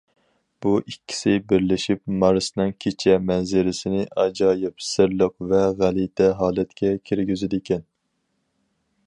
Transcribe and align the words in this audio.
بۇ 0.65 0.69
ئىككىسى 0.91 1.33
بىرلىشىپ 1.51 2.01
مارسنىڭ 2.23 2.73
كېچە 2.85 3.19
مەنزىرىسىنى 3.27 4.01
ئاجايىپ 4.23 4.85
سىرلىق 4.87 5.37
ۋە 5.53 5.61
غەلىتە 5.83 6.33
ھالەتكە 6.41 6.93
كىرگۈزىدىكەن. 7.11 7.87